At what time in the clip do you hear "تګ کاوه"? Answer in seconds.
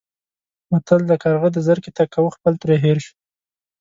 1.97-2.31